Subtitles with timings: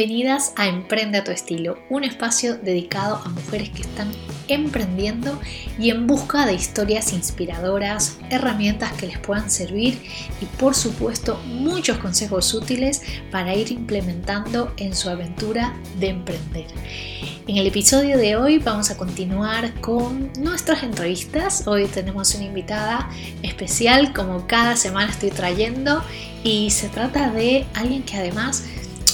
[0.00, 4.10] Bienvenidas a Emprende a tu estilo, un espacio dedicado a mujeres que están
[4.48, 5.38] emprendiendo
[5.78, 10.00] y en busca de historias inspiradoras, herramientas que les puedan servir
[10.40, 16.64] y por supuesto muchos consejos útiles para ir implementando en su aventura de emprender.
[17.46, 21.66] En el episodio de hoy vamos a continuar con nuestras entrevistas.
[21.66, 23.10] Hoy tenemos una invitada
[23.42, 26.02] especial como cada semana estoy trayendo
[26.42, 28.64] y se trata de alguien que además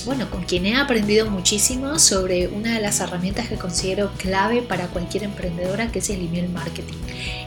[0.07, 4.87] bueno, con quien he aprendido muchísimo sobre una de las herramientas que considero clave para
[4.87, 6.97] cualquier emprendedora, que es el email marketing.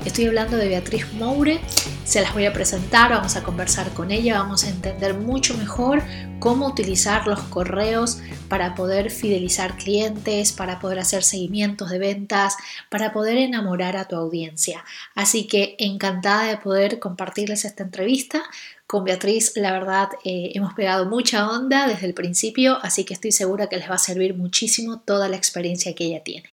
[0.04, 1.62] Estoy hablando de Beatriz Moure,
[2.04, 6.04] se las voy a presentar, vamos a conversar con ella, vamos a entender mucho mejor
[6.40, 12.58] cómo utilizar los correos para poder fidelizar clientes, para poder hacer seguimientos de ventas,
[12.90, 14.84] para poder enamorar a tu audiencia.
[15.16, 18.44] Así que encantada de poder compartirles esta entrevista.
[18.92, 23.32] Con Beatriz, la verdad, eh, hemos pegado mucha onda desde el principio, así que estoy
[23.32, 26.50] segura que les va a servir muchísimo toda la experiencia que ella tiene.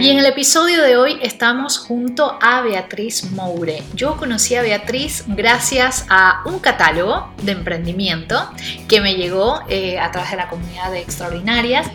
[0.00, 3.82] Y en el episodio de hoy estamos junto a Beatriz Moure.
[3.94, 8.48] Yo conocí a Beatriz gracias a un catálogo de emprendimiento
[8.86, 11.90] que me llegó eh, a través de la comunidad de Extraordinarias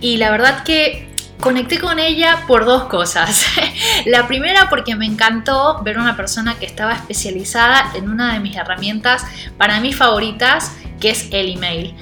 [0.00, 1.11] y la verdad que
[1.42, 3.44] conecté con ella por dos cosas.
[4.06, 8.56] La primera porque me encantó ver una persona que estaba especializada en una de mis
[8.56, 9.24] herramientas
[9.58, 11.94] para mí favoritas, que es el email.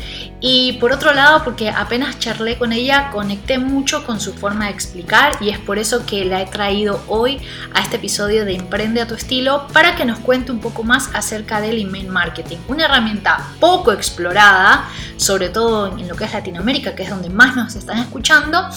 [0.42, 4.72] Y por otro lado, porque apenas charlé con ella, conecté mucho con su forma de
[4.72, 7.40] explicar y es por eso que la he traído hoy
[7.74, 11.10] a este episodio de Emprende a tu estilo para que nos cuente un poco más
[11.14, 16.94] acerca del email marketing, una herramienta poco explorada, sobre todo en lo que es Latinoamérica,
[16.94, 18.68] que es donde más nos están escuchando,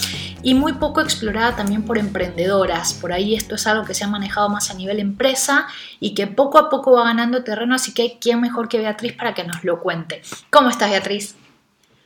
[0.42, 2.94] y muy poco explorada también por emprendedoras.
[2.94, 5.68] Por ahí esto es algo que se ha manejado más a nivel empresa
[6.00, 9.34] y que poco a poco va ganando terreno, así que quién mejor que Beatriz para
[9.34, 10.13] que nos lo cuente.
[10.50, 11.36] ¿Cómo estás, Beatriz?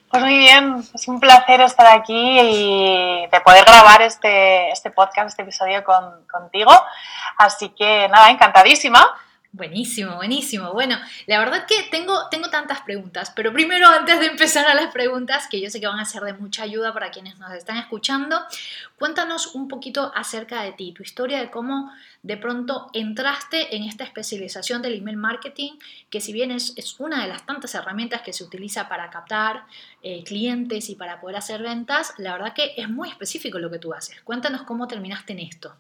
[0.10, 5.30] Pues muy bien, es un placer estar aquí y de poder grabar este, este podcast,
[5.30, 5.84] este episodio
[6.32, 6.72] contigo.
[7.38, 9.06] Así que nada, encantadísima.
[9.58, 10.72] Buenísimo, buenísimo.
[10.72, 14.94] Bueno, la verdad que tengo, tengo tantas preguntas, pero primero antes de empezar a las
[14.94, 17.78] preguntas, que yo sé que van a ser de mucha ayuda para quienes nos están
[17.78, 18.40] escuchando,
[19.00, 21.92] cuéntanos un poquito acerca de ti, tu historia de cómo
[22.22, 25.72] de pronto entraste en esta especialización del email marketing,
[26.12, 29.64] que si bien es, es una de las tantas herramientas que se utiliza para captar
[30.04, 33.80] eh, clientes y para poder hacer ventas, la verdad que es muy específico lo que
[33.80, 34.22] tú haces.
[34.22, 35.76] Cuéntanos cómo terminaste en esto.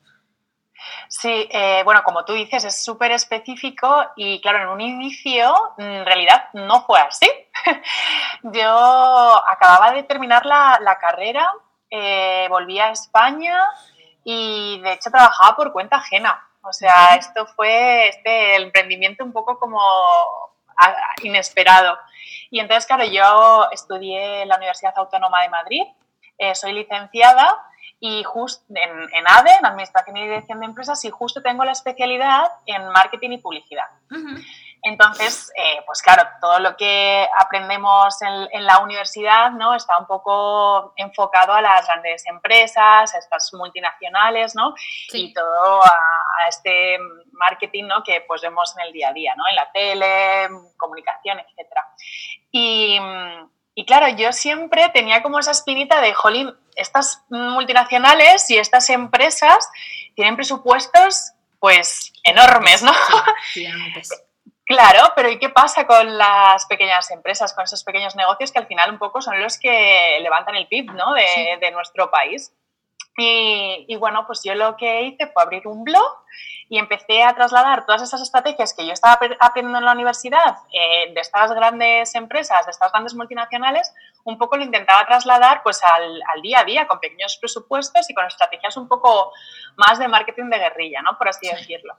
[1.07, 6.05] Sí, eh, bueno, como tú dices, es súper específico y claro, en un inicio en
[6.05, 7.29] realidad no fue así.
[8.43, 11.51] Yo acababa de terminar la, carrera,
[11.89, 13.63] eh, volví a España
[14.23, 16.43] y de hecho trabajaba por cuenta ajena.
[16.61, 19.79] O sea, esto fue este el emprendimiento un poco como
[21.23, 21.97] inesperado.
[22.49, 25.83] Y entonces, claro, yo estudié en la Universidad Autónoma de Madrid,
[26.37, 27.57] eh, soy licenciada
[27.99, 31.71] y justo en, en, ADE, en Administración y Dirección de Empresas, y justo tengo la
[31.71, 33.85] especialidad en marketing y publicidad.
[34.83, 39.73] Entonces, eh, pues claro, todo lo que aprendemos en, la universidad ¿no?
[39.73, 44.75] está un poco enfocado a las grandes empresas, a estas multinacionales, ¿no?
[45.11, 46.97] Y todo a, este
[47.31, 48.03] marketing ¿no?
[48.03, 49.43] que pues vemos en el día a día, ¿no?
[49.49, 50.47] En la tele,
[50.77, 51.69] comunicación, etc.
[52.51, 52.99] Y,
[53.79, 59.69] y claro, yo siempre tenía como esa espinita de, jolín, estas multinacionales y estas empresas
[60.15, 62.91] tienen presupuestos pues enormes, ¿no?
[64.65, 68.67] Claro, pero ¿y qué pasa con las pequeñas empresas, con esos pequeños negocios que al
[68.67, 71.13] final un poco son los que levantan el PIB ¿no?
[71.13, 72.51] de, de nuestro país?
[73.15, 76.17] Y, y, bueno, pues yo lo que hice fue abrir un blog
[76.69, 81.13] y empecé a trasladar todas esas estrategias que yo estaba aprendiendo en la universidad eh,
[81.13, 86.21] de estas grandes empresas, de estas grandes multinacionales, un poco lo intentaba trasladar pues al,
[86.33, 89.31] al, día a día con pequeños presupuestos y con estrategias un poco
[89.77, 91.17] más de marketing de guerrilla, ¿no?
[91.17, 91.95] por así decirlo.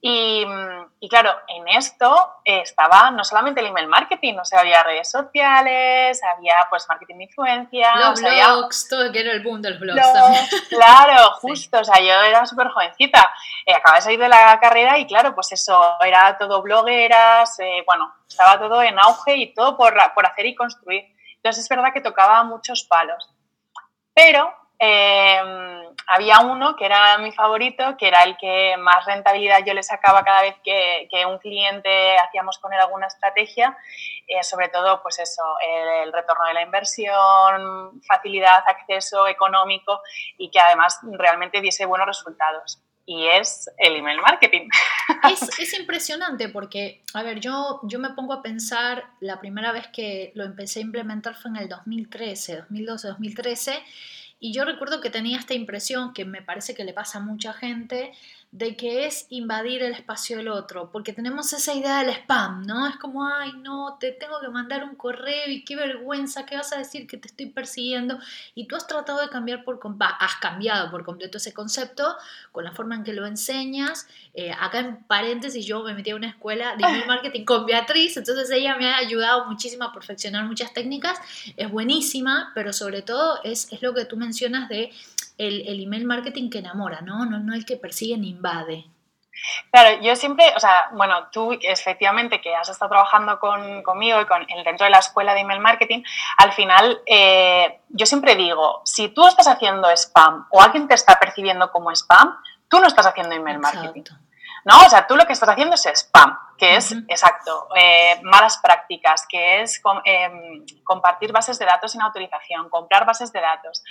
[0.00, 0.46] Y,
[1.00, 6.20] y, claro, en esto estaba no solamente el email marketing, o sea, había redes sociales,
[6.22, 7.96] había pues marketing de influencia.
[7.96, 10.44] Los blogs, todo que era el boom de los blogs también.
[10.68, 13.32] Claro, justo, o sea, yo era súper jovencita,
[13.64, 17.82] eh, acababa de salir de la carrera y claro, pues eso, era todo blogueras, eh,
[17.86, 21.04] bueno, estaba todo en auge y todo por, por hacer y construir.
[21.36, 23.28] Entonces es verdad que tocaba muchos palos.
[24.14, 25.38] Pero eh,
[26.06, 30.22] había uno que era mi favorito, que era el que más rentabilidad yo le sacaba
[30.22, 33.76] cada vez que, un cliente hacíamos con él alguna estrategia,
[34.28, 35.42] eh, sobre todo pues eso,
[36.04, 40.00] el, retorno de la inversión, facilidad, acceso económico
[40.38, 42.85] y que además realmente diese buenos resultados.
[43.06, 44.68] Y es el email marketing.
[45.58, 50.32] Es, impresionante porque, a ver, yo, yo me pongo a pensar, la primera vez que
[50.34, 53.84] lo empecé a implementar fue en el 2013, 2012, 2013,
[54.40, 57.52] y yo recuerdo que tenía esta impresión que me parece que le pasa a mucha
[57.52, 58.12] gente,
[58.52, 62.86] de que es invadir el espacio del otro, porque tenemos esa idea del spam, ¿no?
[62.86, 66.72] Es como, ay, no, te tengo que mandar un correo y qué vergüenza, ¿qué vas
[66.72, 68.18] a decir que te estoy persiguiendo?
[68.54, 72.16] Y tú has tratado de cambiar por, has cambiado por completo ese concepto
[72.52, 74.06] con la forma en que lo enseñas.
[74.32, 78.16] Eh, acá en paréntesis, yo me metí a una escuela de email marketing con Beatriz,
[78.16, 81.18] entonces ella me ha ayudado muchísimo a perfeccionar muchas técnicas,
[81.56, 84.92] es buenísima, pero sobre todo es, es lo que tú mencionas de
[85.38, 87.24] el, email marketing que enamora, ¿no?
[87.24, 87.38] ¿no?
[87.38, 88.86] No el que persigue ni invade.
[89.70, 94.24] Claro, yo siempre, o sea, bueno, tú efectivamente que has estado trabajando con, conmigo y
[94.24, 96.02] con, dentro de la escuela de email marketing,
[96.38, 101.18] al final eh, yo siempre digo, si tú estás haciendo spam o alguien te está
[101.18, 102.34] percibiendo como spam,
[102.68, 104.04] tú no estás haciendo email marketing.
[104.66, 104.84] ¿No?
[104.84, 109.24] O sea, tú lo que estás haciendo es spam, que es, exacto, eh, malas prácticas,
[109.28, 113.84] que es em, compartir bases de datos sin autorización, comprar bases de datos,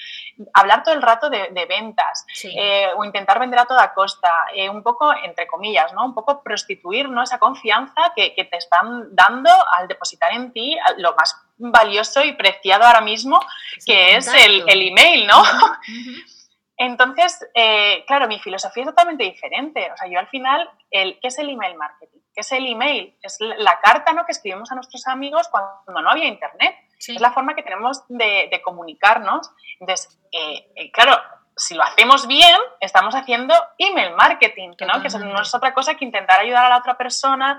[0.54, 4.84] hablar todo el rato de, ventas eh, o intentar vender a toda costa, eh, un
[4.84, 6.04] poco, entre comillas, ¿no?
[6.04, 7.24] Un poco prostituir ¿no?
[7.24, 12.84] esa confianza que, te están dando al depositar en ti lo más valioso y preciado
[12.84, 13.40] ahora mismo,
[13.86, 15.42] que es el, el, email, ¿no?
[16.78, 19.90] Entonces, eh, claro, mi filosofía es totalmente diferente.
[19.92, 22.20] O sea, yo al final, el, ¿qué es el email marketing?
[22.34, 23.18] ¿Qué es el email?
[23.22, 24.26] Es la carta ¿no?
[24.26, 26.76] que escribimos a nuestros amigos cuando no había internet.
[26.98, 29.52] Es la forma que tenemos de, comunicarnos.
[29.80, 31.22] Entonces, eh, eh, claro,
[31.56, 35.02] si lo hacemos bien, estamos haciendo email marketing, ¿no?
[35.02, 37.58] que no es otra cosa que intentar ayudar a la otra persona,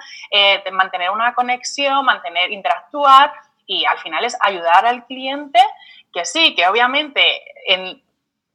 [0.73, 3.33] mantener una conexión, mantener, interactuar
[3.67, 5.61] y al final es ayudar al cliente
[6.13, 7.23] que sí, que obviamente
[7.67, 8.03] en,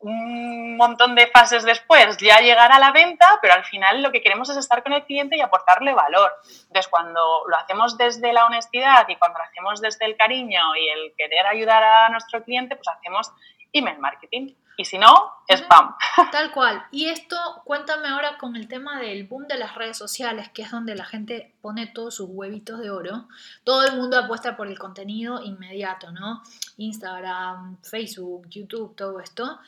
[0.02, 4.22] un montón de fases después ya llegar a la venta, pero al final lo que
[4.22, 6.32] queremos es estar con el cliente y aportarle valor.
[6.68, 10.90] Entonces, cuando lo hacemos desde la honestidad y cuando lo hacemos desde el cariño y
[10.90, 13.32] el querer ayudar a nuestro cliente, pues hacemos
[13.74, 14.54] email marketing.
[14.78, 15.96] Y si no, spam.
[16.32, 16.84] Tal cual.
[16.92, 20.72] Y esto, cuéntame ahora con el tema del boom de las redes sociales, que es
[20.72, 23.28] donde la gente pone todos sus huevitos de oro.
[23.64, 26.42] Todo el mundo apuesta por el contenido inmediato, ¿no?
[26.78, 29.60] Instagram, Facebook, YouTube, todo esto.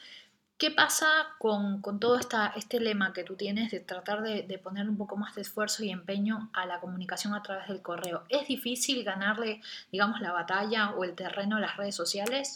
[0.58, 1.08] ¿Qué pasa
[1.40, 5.18] con, todo esta, este lema que tú tienes de tratar de, de, poner un poco
[5.18, 8.24] más de esfuerzo y empeño a la comunicación a través del correo?
[8.30, 9.62] ¿Es difícil ganarle,
[9.92, 12.56] digamos, la batalla o el terreno a las redes sociales?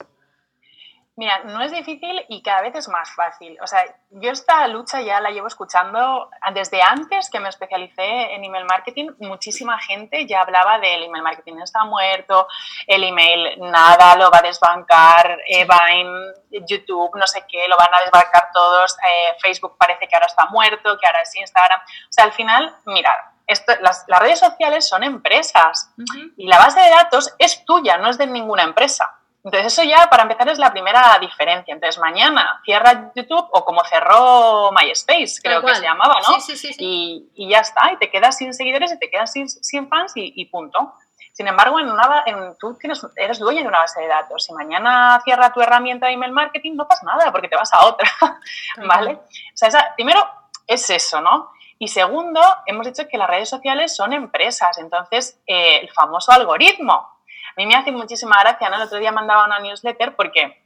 [1.20, 3.58] Mira, no es difícil y cada vez es más fácil.
[3.64, 8.44] O sea, yo esta lucha ya la llevo escuchando desde antes que me especialicé en
[8.44, 9.10] email marketing.
[9.18, 12.48] Muchísima gente ya hablaba del email marketing está muerto,
[12.86, 17.96] el email nada lo va a desbancar, eh, Vine, YouTube, no sé qué, lo van
[17.96, 21.80] a desbancar todos, eh, Facebook parece que ahora está muerto, que ahora es Instagram.
[21.80, 23.18] O sea, al final, mirad,
[23.48, 25.92] esto, las, redes sociales son empresas
[26.36, 29.17] y la base de datos es tuya, no es de ninguna empresa.
[29.48, 31.74] Entonces eso ya para empezar es la primera diferencia.
[31.74, 36.42] Entonces mañana cierra YouTube o como cerró MySpace, creo que se llamaba, ¿no?
[36.42, 39.32] Sí, sí, sí, y, y, ya está, y te quedas sin seguidores y te quedas
[39.32, 40.94] sin, sin fans y, punto.
[41.32, 44.44] Sin embargo, en una, en, tú tienes, eres dueño de una base de datos.
[44.44, 47.86] Si mañana cierra tu herramienta de email marketing, no pasa nada porque te vas a
[47.86, 48.10] otra,
[48.86, 49.14] ¿vale?
[49.14, 50.28] O sea, primero
[50.68, 51.52] es eso, ¿no?
[51.80, 57.17] Y segundo, hemos dicho que las redes sociales son empresas, entonces eh, el famoso algoritmo,
[57.58, 58.76] a mí me hace muchísima gracia, ¿no?
[58.76, 60.64] El otro día mandaba una newsletter porque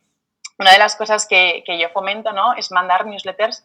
[0.59, 2.53] una de las cosas que, yo fomento, ¿no?
[2.53, 3.63] Es mandar newsletters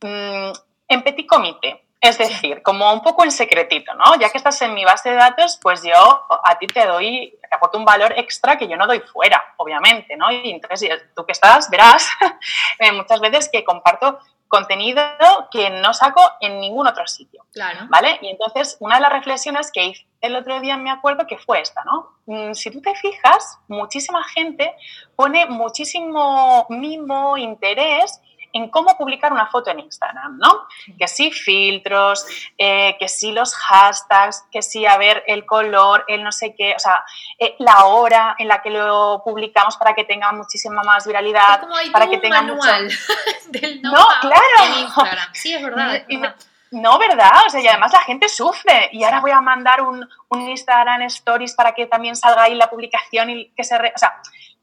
[0.00, 0.50] mm,
[0.88, 1.84] en petit comité.
[2.00, 4.14] Es decir, como un poco en secretito, ¿no?
[4.18, 7.54] Ya que estás en mi base de datos, pues yo a ti te doy, te
[7.54, 10.30] aporto un valor extra que yo no doy fuera, obviamente, ¿no?
[10.32, 12.08] Y entonces tú que estás, verás
[12.78, 15.02] eh, muchas veces que comparto contenido
[15.50, 17.44] que no saco en ningún otro sitio.
[17.52, 17.86] Claro.
[17.88, 18.18] ¿Vale?
[18.22, 21.60] Y entonces, una de las reflexiones que hice el otro día, me acuerdo que fue
[21.60, 22.10] esta, ¿no?
[22.26, 24.74] Mm, si tú te fijas, muchísima gente
[25.16, 28.20] pone muchísimo mimo, interés
[28.54, 30.66] en cómo publicar una foto en Instagram, ¿no?
[30.96, 32.24] Que sí filtros,
[32.56, 36.74] eh, que sí los hashtags, que sí, a ver, el color, el no sé qué,
[36.74, 37.04] o sea,
[37.38, 42.08] eh, la hora en la que lo publicamos para que tenga muchísima más viralidad, para
[42.08, 42.88] que tenga manual
[43.48, 44.78] del no, claro.
[44.78, 45.28] Instagram.
[45.34, 46.04] Sí, es verdad.
[46.74, 47.30] No, ¿verdad?
[47.46, 48.88] O sea, y además la gente sufre.
[48.92, 52.68] Y ahora voy a mandar un, un Instagram Stories para que también salga ahí la
[52.68, 53.76] publicación y que se...
[53.76, 54.20] o sea,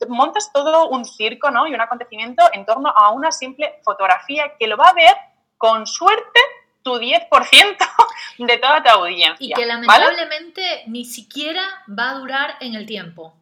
[0.09, 1.67] montas todo un circo, ¿no?
[1.67, 5.15] Y un acontecimiento en torno a una simple fotografía que lo va a ver,
[5.57, 6.39] con suerte,
[6.83, 7.29] tu 10%
[8.39, 9.37] de toda tu audiencia.
[9.39, 13.33] Y que lamentablemente ni siquiera va a durar en el tiempo.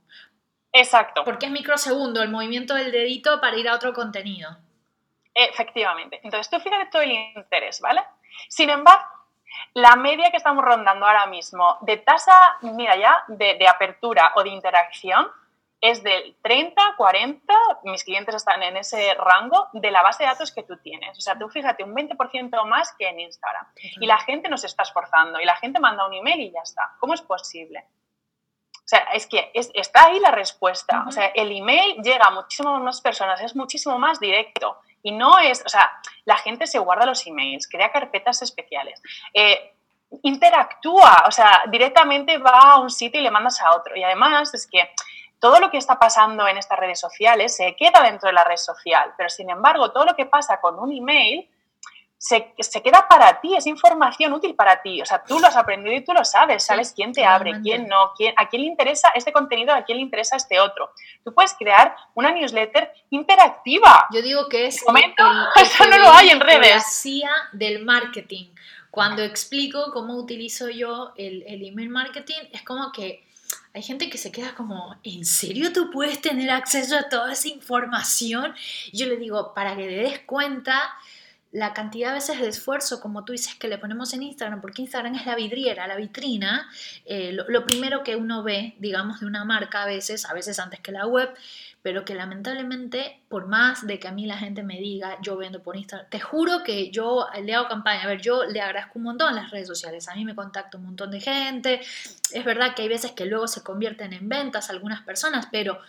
[0.71, 1.23] Exacto.
[1.23, 4.55] Porque es microsegundo el movimiento del dedito para ir a otro contenido.
[5.33, 6.19] Efectivamente.
[6.23, 8.01] Entonces, tú fíjate todo el interés, ¿vale?
[8.47, 9.05] Sin embargo,
[9.73, 14.49] la media que estamos rondando ahora mismo de tasa, mira ya, de, apertura o de
[14.49, 15.27] interacción
[15.81, 20.51] es del 30, 40, mis clientes están en ese rango de la base de datos
[20.51, 21.17] que tú tienes.
[21.17, 23.65] O sea, tú fíjate, un 20% más que en Instagram.
[24.01, 26.95] Y la gente nos está esforzando y la gente manda un email y ya está.
[26.99, 27.85] ¿Cómo es posible?
[28.73, 31.05] O sea, es que está ahí la respuesta.
[31.07, 34.79] O sea, el email llega a muchísimas más personas, es muchísimo más directo.
[35.01, 35.91] Y no es, o sea,
[36.25, 39.01] la gente se guarda los emails, crea carpetas especiales.
[39.33, 39.73] Eh,
[40.23, 43.95] interactúa, o sea, directamente va a un sitio y le mandas a otro.
[43.95, 44.89] Y además es que
[45.39, 48.57] todo lo que está pasando en estas redes sociales se queda dentro de la red
[48.57, 51.49] social, pero sin embargo, todo lo que pasa con un email
[52.19, 55.01] se, queda para ti, es información útil para ti.
[55.01, 57.87] O sea, tú lo has aprendido y tú lo sabes, sabes quién te abre, quién
[57.87, 60.91] no, quién, a quién le interesa este contenido, a quién le interesa este otro.
[61.23, 64.07] Tú puedes crear una newsletter interactiva.
[64.11, 64.83] Yo digo que es...
[64.85, 65.23] Momento,
[65.55, 66.75] eso no lo hay en redes.
[66.75, 68.47] La CIA del marketing.
[68.91, 73.23] Cuando explico cómo utilizo yo el, el email marketing, es como que
[73.73, 77.47] hay gente que se queda como, ¿en serio tú puedes tener acceso a toda esa
[77.47, 78.53] información?
[78.91, 80.97] Y yo le digo, para que te des cuenta
[81.51, 84.83] la cantidad de veces de esfuerzo, como tú dices, que le ponemos en Instagram, porque
[84.83, 86.69] Instagram es la vidriera, la vitrina,
[87.05, 90.79] eh, lo, primero que uno ve, digamos, de una marca a veces, a veces antes
[90.79, 91.33] que la web,
[91.81, 95.63] pero que lamentablemente, por más de que a mí la gente me diga, yo vendo
[95.63, 99.05] por Instagram, te juro que yo le hago campaña, a ver, yo le agradezco un
[99.05, 101.81] montón las redes sociales, a mí me contacta un montón de gente,
[102.31, 105.79] es verdad que hay veces que luego se convierten en ventas algunas personas, pero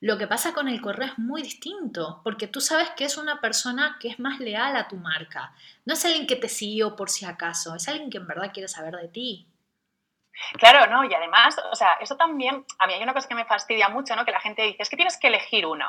[0.00, 3.40] lo que pasa con el correo es muy distinto, porque tú sabes que es una
[3.40, 5.54] persona que es más leal a tu marca.
[5.84, 8.68] No es alguien que te siguió por si acaso, es alguien que en verdad quiere
[8.68, 9.46] saber de ti.
[10.58, 13.44] Claro, no, y además, o sea, eso también, a mí hay una cosa que me
[13.44, 14.24] fastidia mucho, ¿no?
[14.24, 15.86] Que la gente dice, es que tienes que elegir uno.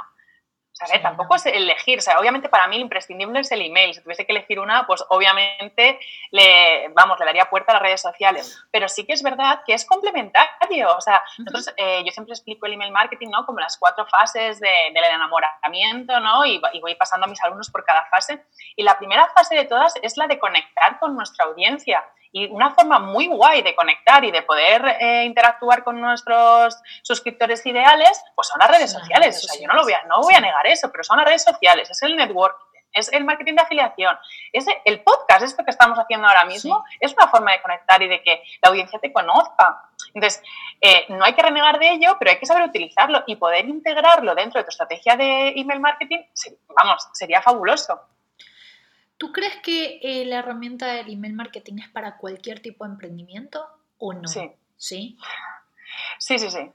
[0.82, 3.94] O sea, tampoco es elegir, o sea, obviamente para mí lo imprescindible es el email.
[3.94, 6.00] Si tuviese que elegir una, pues obviamente
[6.32, 8.62] le, vamos, le daría puerta a las redes sociales.
[8.72, 10.94] Pero sí que es verdad que es complementario.
[10.98, 13.46] O sea, nosotros, eh, yo siempre explico el email marketing, ¿no?
[13.46, 16.46] Como las cuatro fases de, del enamoramiento, ¿no?
[16.46, 18.44] Y, y, voy pasando a mis alumnos por cada fase.
[18.76, 22.04] Y la primera fase de todas es la de conectar con nuestra audiencia.
[22.38, 27.66] Y una forma muy guay de conectar y de poder eh, interactuar con nuestros suscriptores
[27.66, 29.42] ideales, pues son las redes sociales.
[29.42, 31.28] O sea, yo no, lo voy a, no voy a negar eso, pero son las
[31.28, 32.58] redes sociales, es el network,
[32.92, 34.18] es el marketing de afiliación,
[34.52, 38.10] es el podcast, esto que estamos haciendo ahora mismo, es una forma de conectar y
[38.10, 39.84] de que la audiencia te conozca.
[40.14, 40.44] Entonces,
[40.82, 44.36] eh, no hay que renegar de ello, pero hay que saber utilizarlo y poder integrarlo
[44.36, 46.20] dentro de tu estrategia de email marketing,
[46.76, 47.98] vamos, sería fabuloso.
[49.18, 53.66] ¿Tú crees que eh, la herramienta del email marketing es para cualquier tipo de emprendimiento
[53.98, 54.28] o no?
[54.28, 54.52] Sí.
[54.78, 55.18] ¿Sí?
[56.20, 56.70] Sí, sí, sí.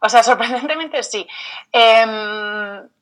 [0.00, 1.26] O sea, sorprendentemente sí.
[1.72, 2.10] Em,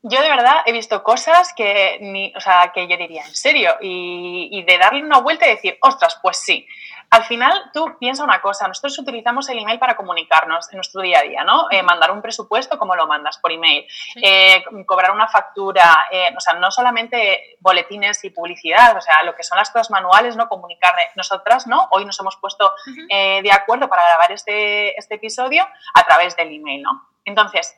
[0.07, 3.75] yo de verdad he visto cosas que, ni, o sea, que yo diría, en serio,
[3.81, 6.67] y, y, de darle una vuelta y decir, ostras, pues sí.
[7.09, 11.21] Al final, tú piensa una cosa, nosotros utilizamos el email para comunicarnos en nuestro día
[11.21, 11.69] a día, ¿no?
[11.71, 13.39] Eh, mandar un presupuesto, ¿cómo lo mandas?
[13.39, 13.87] Por email.
[14.17, 19.35] Eh, cobrar una factura, eh, o sea, no solamente boletines y publicidad, o sea, lo
[19.35, 20.49] que son las cosas manuales, ¿no?
[20.49, 21.89] Comunicar nosotras, ¿no?
[21.93, 22.75] Hoy nos hemos puesto
[23.09, 27.09] de acuerdo para grabar este, este episodio a través del email, ¿no?
[27.25, 27.75] Entonces,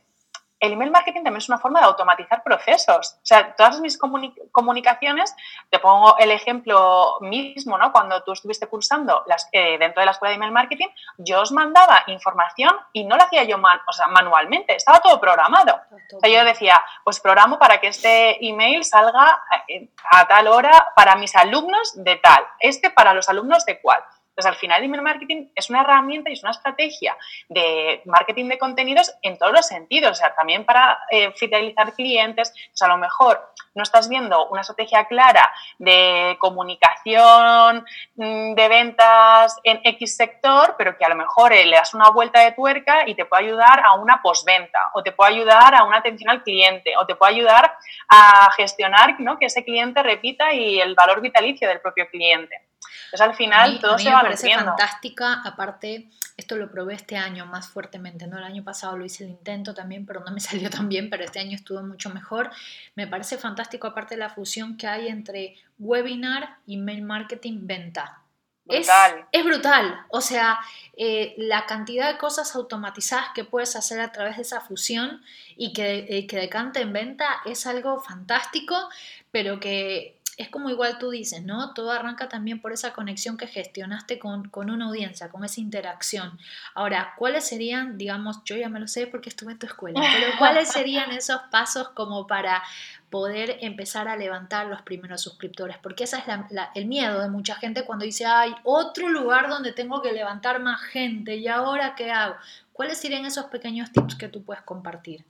[0.59, 3.15] el email marketing también es una forma de automatizar procesos.
[3.17, 5.35] O sea, todas mis comunicaciones,
[5.71, 7.93] te pongo el ejemplo mismo, ¿no?
[7.93, 11.53] Cuando tú estuviste cursando las, eh, dentro de la escuela de email marketing, yo os
[11.53, 15.81] mandaba información y no lo hacía yo o sea, manualmente, estaba todo programado.
[16.15, 20.93] O sea, yo decía, pues programo para que este email salga eh, a tal hora
[20.95, 24.03] para mis alumnos de tal, este para los alumnos de cual.
[24.37, 27.17] Entonces, al final, el email marketing es una herramienta y es una estrategia
[27.49, 32.51] de marketing de contenidos en todos los sentidos, o sea, también para eh, fidelizar clientes.
[32.51, 33.41] O sea, a lo mejor
[33.75, 40.99] no estás viendo una estrategia clara de comunicación, mm, de ventas en X sector, pero
[40.99, 43.83] que a lo mejor eh, le das una vuelta de tuerca y te puede ayudar
[43.87, 47.37] a una postventa, o te puede ayudar a una atención al cliente, o te puede
[47.37, 47.75] ayudar
[48.11, 49.39] a gestionar ¿no?
[49.39, 52.61] que ese cliente repita y el valor vitalicio del propio cliente.
[53.07, 57.47] Entonces al final todo se va me parece fantástica, aparte esto lo probé este año
[57.47, 58.37] más fuertemente, ¿no?
[58.37, 61.25] El año pasado lo hice el intento también, pero no me salió tan bien, pero
[61.25, 62.51] este año estuvo mucho mejor.
[62.95, 68.21] Me parece fantástico aparte la fusión que hay entre webinar, email marketing, venta.
[68.69, 68.89] Es,
[69.31, 70.59] es, brutal, o sea,
[70.97, 75.23] eh, la cantidad de cosas automatizadas que puedes hacer a través de esa fusión
[75.57, 78.77] y que, eh, que decante en venta es algo fantástico,
[79.31, 81.73] pero que es como igual tú dices, ¿no?
[81.73, 86.39] Todo arranca también por esa conexión que gestionaste con, con, una audiencia, con esa interacción.
[86.75, 90.33] Ahora, ¿cuáles serían, digamos, yo ya me lo sé porque estuve en tu escuela, pero
[90.39, 92.63] cuáles serían esos pasos como para
[93.09, 95.79] poder empezar a levantar los primeros suscriptores?
[95.79, 96.25] Porque ese es
[96.75, 100.83] el miedo de mucha gente cuando dice, hay otro lugar donde tengo que levantar más
[100.83, 102.37] gente y ahora qué hago.
[102.75, 105.25] ¿Cuáles serían esos pequeños tips que tú puedes compartir?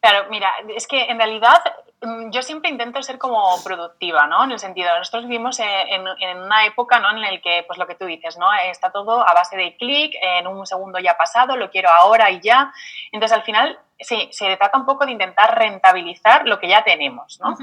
[0.00, 1.62] Claro, mira, es que en realidad
[2.02, 4.44] mm, yo siempre intento ser como productiva, ¿no?
[4.44, 6.06] En el sentido, nosotros vivimos en,
[6.38, 7.10] una época, ¿no?
[7.10, 8.52] En la que, pues lo que tú dices, ¿no?
[8.54, 12.40] Está todo a base de clic, en un segundo ya pasado, lo quiero ahora y
[12.40, 12.72] ya.
[13.12, 17.38] Entonces, al final, sí, se trata un poco de intentar rentabilizar lo que ya tenemos,
[17.40, 17.56] ¿no?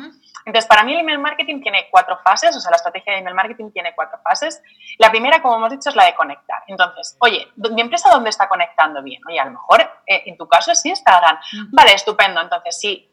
[0.45, 3.35] Entonces, para mí el email marketing tiene cuatro fases, o sea, la estrategia de email
[3.35, 4.61] marketing tiene cuatro fases.
[4.97, 6.63] La primera, como hemos dicho, es la de conectar.
[6.67, 9.21] Entonces, oye, ¿mi empresa dónde está conectando bien?
[9.27, 11.37] Oye, a lo mejor eh, en tu caso es Instagram.
[11.71, 12.41] Vale, estupendo.
[12.41, 13.10] Entonces, sí,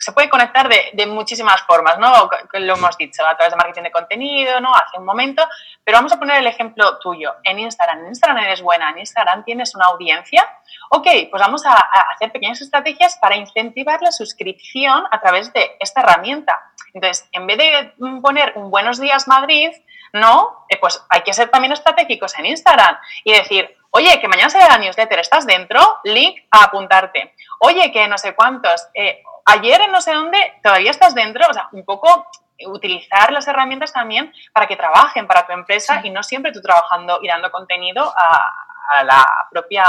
[0.00, 2.30] se puede conectar de, muchísimas formas, ¿no?
[2.54, 4.74] Lo hemos dicho, a través de marketing de contenido, ¿no?
[4.74, 5.46] Hace un momento,
[5.84, 7.34] pero vamos a poner el ejemplo tuyo.
[7.44, 10.42] En Instagram, en Instagram eres buena, en Instagram tienes una audiencia.
[10.88, 11.74] Ok, pues vamos a,
[12.14, 16.58] hacer pequeñas estrategias para incentivar la suscripción a través de esta herramienta.
[16.94, 19.70] Entonces, en vez de poner un buenos días Madrid,
[20.14, 24.50] no, eh, pues hay que ser también estratégicos en Instagram y decir, oye, que mañana
[24.50, 26.00] sale la newsletter, ¿estás dentro?
[26.04, 27.34] Link a apuntarte.
[27.60, 28.88] Oye, que no sé cuántos.
[28.94, 32.26] Eh, ayer en no sé dónde, todavía estás dentro, o sea, un poco
[32.66, 37.18] utilizar las herramientas también para que trabajen para tu empresa y no siempre tú trabajando
[37.22, 38.66] y dando contenido a,
[39.04, 39.84] la propia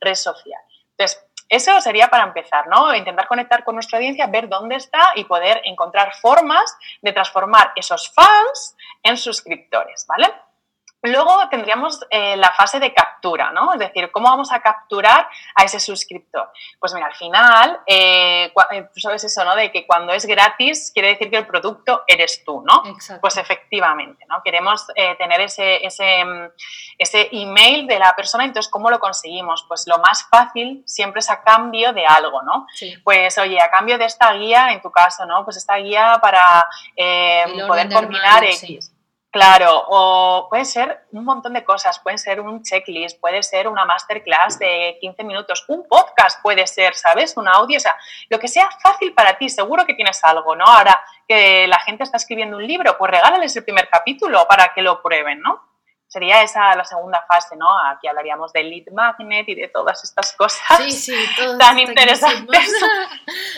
[0.00, 0.60] red social.
[0.90, 2.92] Entonces, eso sería para empezar, ¿no?
[2.92, 8.12] Intentar conectar con nuestra audiencia, ver dónde está y poder encontrar formas de transformar esos
[8.12, 10.34] fans en suscriptores, ¿vale?
[11.02, 13.72] Luego tendríamos eh, la fase de captura, ¿no?
[13.72, 16.50] Es decir, ¿cómo vamos a capturar a ese suscriptor?
[16.78, 19.56] Pues mira, al final, eh, eh, sabes eso, ¿no?
[19.56, 22.84] De que cuando es gratis quiere decir que el producto eres tú, ¿no?
[22.86, 23.20] Exacto.
[23.20, 24.42] Pues efectivamente, ¿no?
[24.44, 24.86] Queremos
[25.18, 26.24] tener ese, ese,
[26.96, 29.64] ese email de la persona, entonces, ¿cómo lo conseguimos?
[29.66, 32.66] Pues lo más fácil siempre es a cambio de algo, ¿no?
[32.74, 32.94] Sí.
[33.02, 35.44] Pues, oye, a cambio de esta guía, en tu caso, ¿no?
[35.44, 36.68] Pues esta guía para
[37.66, 38.92] poder combinar X.
[39.32, 43.86] Claro, o puede ser un montón de cosas, puede ser un checklist, puede ser una
[43.86, 47.34] masterclass de 15 minutos, un podcast puede ser, ¿sabes?
[47.38, 47.96] Un audio, o sea,
[48.28, 50.66] lo que sea fácil para ti, seguro que tienes algo, ¿no?
[50.66, 54.82] Ahora que la gente está escribiendo un libro, pues regálales el primer capítulo para que
[54.82, 55.62] lo prueben, ¿no?
[56.08, 57.66] Sería esa la segunda fase, ¿no?
[57.88, 61.14] Aquí hablaríamos del lead magnet y de todas estas cosas sí, sí,
[61.58, 62.70] tan interesantes.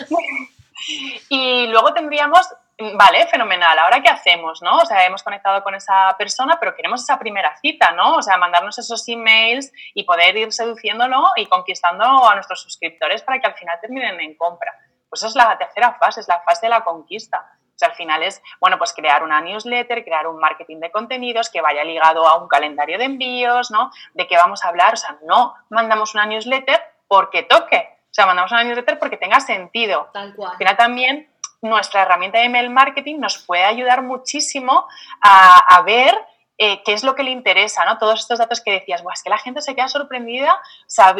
[1.29, 3.79] y luego tendríamos Vale, fenomenal.
[3.79, 4.61] Ahora, ¿qué hacemos?
[4.61, 4.77] ¿no?
[4.77, 8.15] O sea, hemos conectado con esa persona, pero queremos esa primera cita, ¿no?
[8.15, 13.39] O sea, mandarnos esos emails y poder ir seduciéndolo y conquistando a nuestros suscriptores para
[13.39, 14.73] que al final terminen en compra.
[15.09, 17.49] Pues esa es la tercera fase, es la fase de la conquista.
[17.75, 21.49] O sea, al final es, bueno, pues crear una newsletter, crear un marketing de contenidos
[21.49, 23.91] que vaya ligado a un calendario de envíos, ¿no?
[24.13, 24.93] De qué vamos a hablar.
[24.93, 27.89] O sea, no mandamos una newsletter porque toque.
[28.05, 30.09] O sea, mandamos una newsletter porque tenga sentido.
[30.13, 30.51] Tal cual.
[30.51, 31.29] Al final también
[31.65, 34.87] nuestra herramienta de email marketing nos puede ayudar muchísimo
[35.21, 36.15] a, ver
[36.57, 37.97] eh, qué es lo que le interesa, ¿no?
[37.97, 40.57] Todos estos datos que decías, es que la gente se queda sorprendida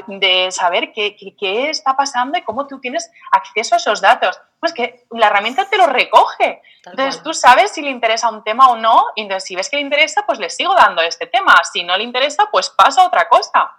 [0.08, 4.40] de saber qué, qué, está pasando y cómo tú tienes acceso a esos datos.
[4.60, 6.62] Pues que la herramienta te lo recoge.
[6.86, 9.76] entonces tú sabes si le interesa un tema o no, y entonces si ves que
[9.76, 11.54] le interesa, pues le sigo dando este tema.
[11.72, 13.72] Si no le interesa, pues pasa a otra cosa.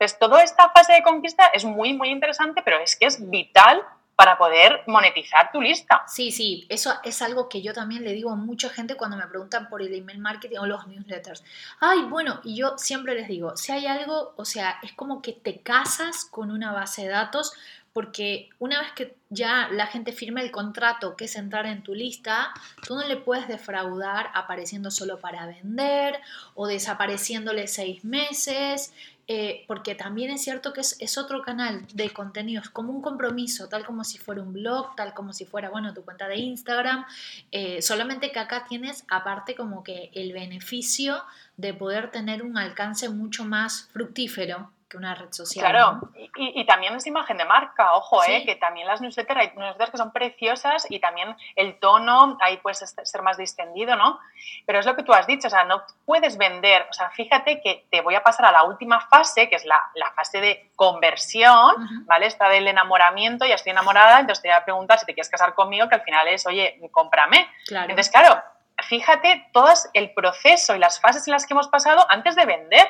[0.00, 3.84] Entonces, toda esta fase de conquista es muy, muy interesante, pero es que es vital
[4.20, 6.04] para poder monetizar tu lista.
[6.06, 9.26] Sí, sí, eso es algo que yo también le digo a mucha gente cuando me
[9.26, 11.42] preguntan por el email marketing o los newsletters.
[11.80, 15.32] Ay, bueno, y yo siempre les digo, si hay algo, o sea, es como que
[15.32, 17.54] te casas con una base de datos
[17.92, 21.94] porque una vez que ya la gente firma el contrato, que es entrar en tu
[21.94, 22.52] lista,
[22.86, 26.20] tú no le puedes defraudar apareciendo solo para vender
[26.54, 28.92] o desapareciéndole seis meses
[29.32, 33.86] eh, porque también es cierto que es, otro canal de contenidos, como un compromiso, tal
[33.86, 37.04] como si fuera un blog, tal como si fuera, bueno, tu cuenta de Instagram,
[37.52, 41.22] eh, solamente que acá tienes aparte como que el beneficio
[41.56, 45.70] de poder tener un alcance mucho más fructífero que una red social.
[45.70, 46.00] Claro,
[46.36, 49.96] y, también es imagen de marca, ojo, eh, que también las newsletters, hay newsletters que
[49.96, 54.18] son preciosas y también el tono ahí puede ser más distendido, ¿no?
[54.66, 57.60] Pero es lo que tú has dicho, o sea, no puedes vender, o sea, fíjate
[57.60, 59.80] que te voy a pasar a la última fase, que es la,
[60.16, 62.26] fase de conversión, ¿vale?
[62.26, 65.54] Está del enamoramiento, ya estoy enamorada, entonces te voy a preguntar si te quieres casar
[65.54, 67.48] conmigo, que al final es, oye, cómprame.
[67.68, 68.42] Entonces, claro,
[68.88, 72.88] fíjate todo el proceso y las fases en las que hemos pasado antes de vender.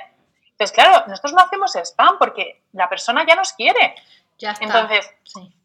[0.61, 3.95] Entonces, claro, nosotros no hacemos spam porque la persona ya nos quiere.
[4.39, 4.65] Ya está.
[4.67, 5.11] Entonces,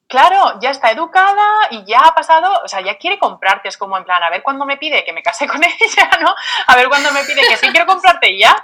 [0.08, 3.98] claro, ya está educada y ya ha pasado, o sea, ya quiere comprarte, es como
[3.98, 6.34] en plan, a ver cuándo me pide que me case con ella, ¿no?
[6.68, 8.56] A ver cuándo me pide que sí quiero comprarte ya.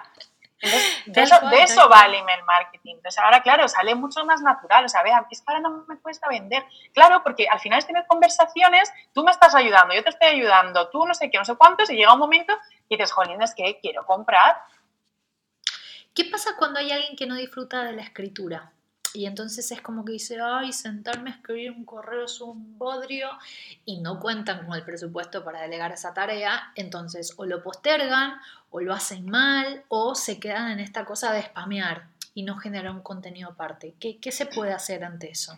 [1.06, 2.96] de eso, de eso va el email marketing.
[2.96, 4.86] Entonces, ahora, claro, sale mucho más natural.
[4.86, 6.64] O sea, vea, es para no me cuesta vender.
[6.94, 10.90] Claro, porque al final es tener conversaciones, tú me estás ayudando, yo te estoy ayudando,
[10.92, 13.54] tú no sé qué, no sé cuántos, y llega un momento y dices, jolín, es
[13.54, 14.56] que quiero comprar.
[16.14, 18.74] ¿Qué pasa cuando hay alguien que no disfruta de la escritura?
[19.14, 23.30] Y entonces es como que dice, ay, sentarme a escribir un correo es un bodrio
[23.86, 28.80] y no cuentan con el presupuesto para delegar esa tarea, entonces o lo postergan o
[28.80, 33.02] lo hacen mal o se quedan en esta cosa de spamear y no generar un
[33.02, 33.96] contenido aparte.
[34.00, 35.58] ¿Qué, qué se puede hacer ante eso?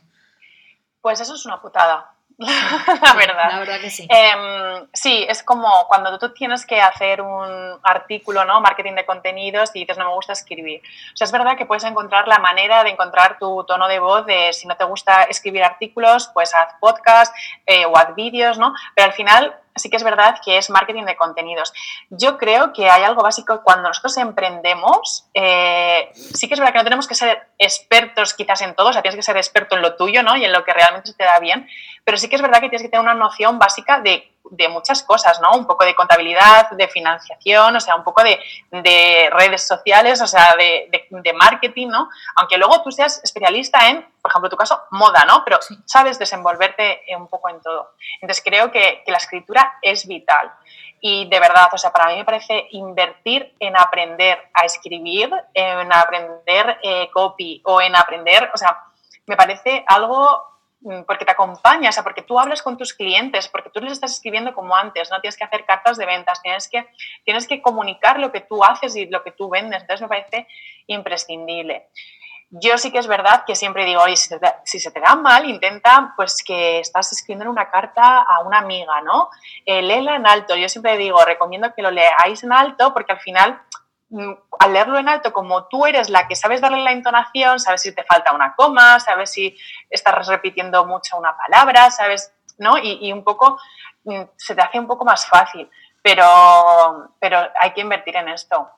[1.02, 2.14] Pues eso es una putada.
[2.38, 3.50] la verdad.
[3.50, 4.08] La verdad que sí.
[4.10, 8.60] Em, sí, es como cuando tú tienes que hacer un artículo, ¿no?
[8.62, 10.82] Marketing de contenidos y dices, no me gusta escribir.
[11.14, 14.26] O sea, es verdad que puedes encontrar la manera de encontrar tu tono de voz
[14.26, 18.74] de si no te gusta escribir artículos, pues haz podcast eh, o haz vídeos, ¿no?
[18.96, 21.74] Pero al final sí que es verdad que es marketing de contenidos.
[22.10, 26.80] Yo creo que hay algo básico cuando nosotros emprendemos, eh, sí que es verdad que
[26.80, 29.82] no tenemos que ser expertos quizás en todo, o sea, tienes que ser experto en
[29.82, 30.36] lo tuyo, ¿no?
[30.36, 31.68] Y en lo que realmente te da bien,
[32.04, 35.04] pero sí que es verdad que tienes que tener una noción básica de de muchas
[35.04, 35.52] cosas, ¿no?
[35.58, 40.56] Un poco de contabilidad, de financiación, o sea, un poco de, redes sociales, o sea,
[40.56, 42.10] de, marketing, ¿no?
[42.36, 45.44] Aunque luego tú seas especialista en, por ejemplo, tu caso, moda, ¿no?
[45.44, 47.94] Pero sabes desenvolverte un poco en todo.
[48.22, 50.52] Entonces creo que, la escritura es vital.
[51.00, 55.92] Y de verdad, o sea, para mí me parece invertir en aprender a escribir, en
[55.92, 58.84] aprender eh, copy o en aprender, o sea,
[59.26, 60.53] me parece algo
[61.08, 64.14] porque te acompaña, o sea, porque tú hablas con tus clientes, porque tú les estás
[64.14, 66.88] escribiendo como antes, no tienes que hacer cartas de ventas, tienes que,
[67.24, 70.48] tienes que comunicar lo que tú haces y lo que tú vendes, entonces me parece
[70.88, 71.88] imprescindible.
[72.56, 76.14] Yo sí que es verdad que siempre digo, oye, si, se te da mal, intenta
[76.16, 79.30] pues que estás escribiendo una carta a una amiga, ¿no?
[79.66, 80.56] Eh, léela en alto.
[80.56, 83.73] Yo siempre digo, recomiendo que lo leáis en alto porque al final Mm,
[84.60, 87.94] al leerlo en alto, como tú eres la que sabes darle la entonación, sabes si
[87.94, 89.58] te falta una coma, sabes si
[89.90, 92.78] estás repitiendo mucho una palabra, sabes, ¿no?
[92.78, 93.60] Y, un poco
[94.04, 95.70] mm, se te hace un poco más fácil,
[96.02, 98.70] pero, pero hay que invertir en esto.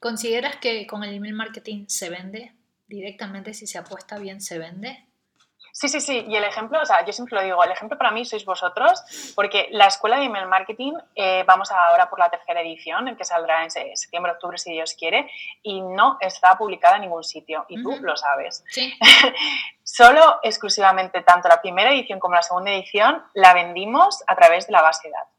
[0.00, 2.54] ¿Consideras que con el email marketing se vende?
[2.86, 5.07] Directamente, si se apuesta bien, se vende.
[5.78, 6.24] Sí, sí, sí.
[6.26, 9.00] Y el ejemplo, o sea, yo siempre lo digo, el ejemplo para mí sois vosotros,
[9.36, 13.24] porque la escuela de email marketing, eh, vamos ahora por la tercera edición, en que
[13.24, 15.30] saldrá en septiembre, octubre, si Dios quiere,
[15.62, 18.64] y no está publicada en ningún sitio, y tú lo sabes.
[18.70, 18.92] Sí.
[19.84, 24.72] Solo exclusivamente, tanto la primera edición como la segunda edición, la vendimos a través de
[24.72, 25.37] la base de datos.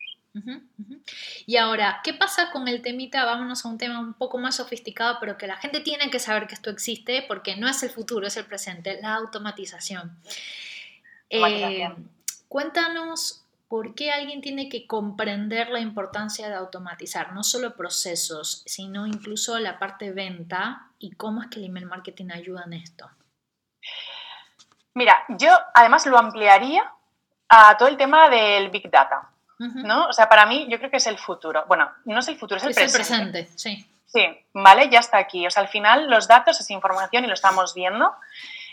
[1.46, 3.26] Y ahora, ¿qué pasa con el temita?
[3.26, 6.48] Vámonos a un tema un poco más sofisticado, pero que la gente tiene que saber
[6.48, 10.18] que esto existe porque no es el futuro, es el presente, la automatización.
[11.30, 11.90] Eh,
[12.48, 19.06] cuéntanos por qué alguien tiene que comprender la importancia de automatizar, no solo procesos, sino
[19.06, 23.10] incluso la parte venta y cómo es que el email marketing ayuda en esto.
[24.96, 26.92] Mira, yo además lo ampliaría
[27.48, 29.30] a todo el tema del Big Data.
[29.60, 30.08] ¿No?
[30.08, 31.66] O sea, para mí yo creo que es el futuro.
[31.68, 33.02] Bueno, no es el futuro, es el presente.
[33.02, 33.86] Es el presente, sí.
[34.06, 35.46] Sí, vale, ya está aquí.
[35.46, 38.12] O sea, al final los datos es información y lo estamos viendo.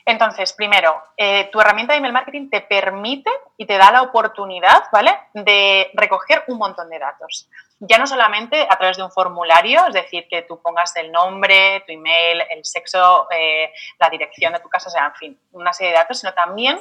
[0.06, 4.84] Entonces, primero, eh, tu herramienta de email marketing te permite y te da la oportunidad,
[4.92, 7.50] ¿vale?, de recoger un montón de datos.
[7.80, 11.82] Ya no solamente a través de un formulario, es decir, que tú pongas el nombre,
[11.86, 15.72] tu email, el sexo, eh, la dirección de tu casa, o sea, en fin, una
[15.72, 16.80] serie de datos, sino también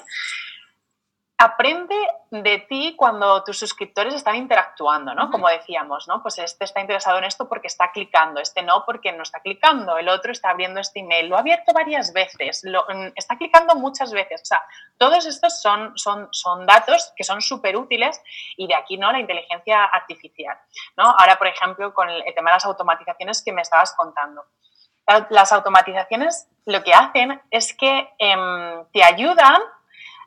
[1.38, 1.95] aprende
[2.32, 5.30] de ti cuando tus suscriptores están interactuando, ¿no?
[5.30, 6.21] Como decíamos, ¿no?
[6.21, 9.98] Pues este está interesado en esto porque está clicando, este no porque no está clicando,
[9.98, 13.76] el otro está abriendo este email, lo ha abierto varias veces, lo, mm, está clicando
[13.76, 14.41] muchas veces.
[14.43, 14.63] O sea,
[14.98, 18.21] todos estos son, son, son datos que son súper útiles
[18.56, 19.12] y de aquí, ¿no?
[19.12, 20.58] La inteligencia artificial,
[20.95, 21.04] ¿no?
[21.17, 24.45] Ahora, por ejemplo, con el tema de las automatizaciones que me estabas contando.
[25.30, 29.62] Las automatizaciones lo que hacen es que em, te ayudan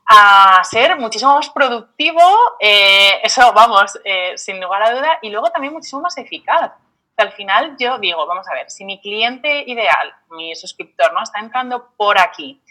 [0.09, 2.21] a ser muchísimo más productivo,
[2.59, 6.73] eh, eso vamos, eh, sin lugar a duda, y luego también muchísimo más eficaz.
[7.18, 11.23] al final yo digo, vamos a ver, si mi cliente ideal, mi suscriptor, ¿no?
[11.23, 12.62] está entrando por aquí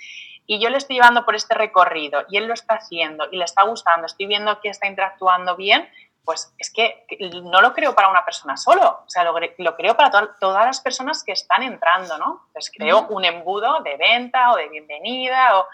[0.48, 3.44] y yo le estoy llevando por este recorrido y él lo está haciendo y le
[3.44, 5.88] está gustando, estoy viendo que está interactuando bien,
[6.24, 7.06] pues es que
[7.44, 11.24] no lo creo para una persona solo, o sea, lo, creo para todas las personas
[11.24, 12.48] que están entrando, ¿no?
[12.54, 15.68] Pues creo un embudo de venta o de bienvenida o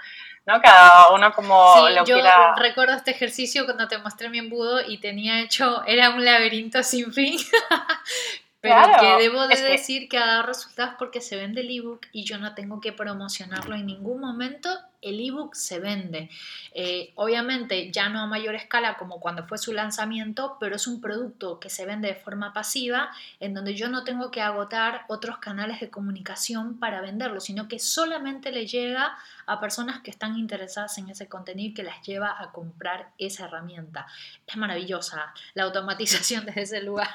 [0.45, 0.61] ¿no?
[0.61, 2.17] Cada uno como sí, yo
[2.55, 7.13] recuerdo este ejercicio cuando te mostré mi embudo y tenía hecho, era un laberinto sin
[7.13, 7.37] fin,
[8.63, 10.17] Pero que debo de decir que...
[10.17, 13.85] ha dado resultados porque se vende el ebook y yo no tengo que promocionarlo en
[13.85, 14.69] ningún momento.
[15.03, 16.29] El ebook se vende.
[16.73, 21.01] Eh, obviamente ya no a mayor escala como cuando fue su lanzamiento, pero es un
[21.01, 25.37] producto que se vende de forma pasiva en donde yo no tengo que agotar otros
[25.37, 30.97] canales de comunicación para venderlo, sino que solamente le llega a personas que están interesadas
[30.97, 34.07] en ese contenido y que las lleva a comprar esa herramienta.
[34.47, 37.09] Es maravillosa la automatización desde ese lugar.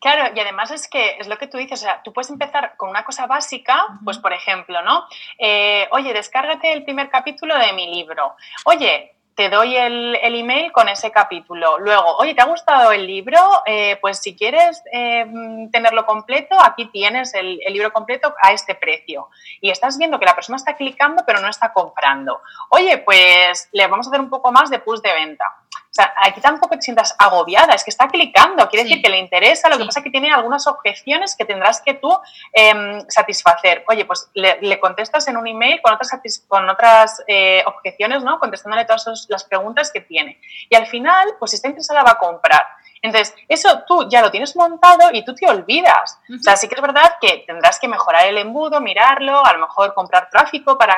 [0.00, 2.76] Claro, y además es que es lo que tú dices, o sea, tú puedes empezar
[2.76, 5.04] con una cosa básica, pues por ejemplo, ¿no?
[5.38, 8.36] Eh, oye, descárgate el primer capítulo de mi libro.
[8.64, 11.78] Oye, te doy el, email con ese capítulo.
[11.78, 13.38] Luego, oye, ¿te ha gustado el libro?
[13.66, 15.26] Eh, pues si quieres eh,
[15.72, 19.28] tenerlo completo, aquí tienes el, el, libro completo a este precio.
[19.60, 22.40] Y estás viendo que la persona está clicando pero no está comprando.
[22.70, 25.44] Oye, pues le vamos a hacer un poco más de push de venta
[25.90, 29.68] sea, aquí tampoco te sientas agobiada, es que está clicando, quiere decir que le interesa,
[29.68, 32.16] lo que pasa es que tiene algunas objeciones que tendrás que tú
[32.52, 33.84] em, satisfacer.
[33.88, 36.10] Oye, pues le, contestas en un email con otras,
[36.46, 38.38] con otras eh, objeciones, ¿no?
[38.38, 40.40] Contestándole todas las preguntas que tiene.
[40.68, 42.66] Y al final, pues si está interesada va a comprar.
[43.02, 46.20] Entonces, eso tú ya lo tienes montado y tú te olvidas.
[46.28, 49.60] O sea, sí que es verdad que tendrás que mejorar el embudo, mirarlo, a lo
[49.60, 50.96] mejor comprar tráfico para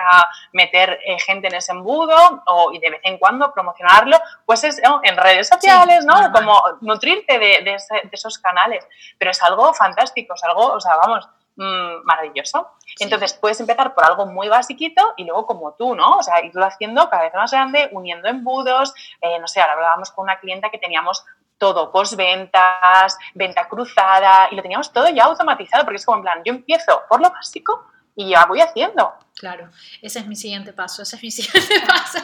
[0.53, 4.81] meter eh, gente en ese embudo o, y de vez en cuando promocionarlo, pues es
[5.03, 6.33] en redes sociales, ¿no?
[6.33, 7.77] Como nutrirte de,
[8.13, 8.87] esos canales.
[9.19, 12.71] Pero es algo fantástico, es algo, o sea, vamos, mm, maravilloso.
[12.99, 16.17] Entonces puedes empezar por algo muy basiquito y luego como tú, ¿no?
[16.17, 18.95] O sea, irlo haciendo cada vez más grande, uniendo embudos.
[19.21, 21.25] Eh, no sé, ahora hablábamos con una clienta que teníamos
[21.61, 26.42] todo, postventas, venta cruzada, y lo teníamos todo ya automatizado, porque es como en plan,
[26.44, 29.12] yo empiezo por lo básico y ya voy haciendo.
[29.37, 29.70] Claro,
[30.03, 32.18] ese es mi siguiente paso, ese es mi siguiente paso.